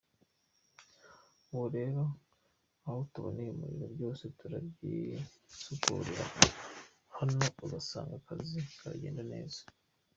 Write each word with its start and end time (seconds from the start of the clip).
Ubu 1.51 1.65
rero 1.77 2.03
aho 2.85 2.99
tuboneye 3.11 3.49
umuriro, 3.51 3.85
byose 3.95 4.23
turabyisukurira 4.37 6.25
hano 7.17 7.39
ugasanga 7.65 8.13
akazi 8.21 8.59
karagenda 8.79 9.23
neza. 9.33 9.59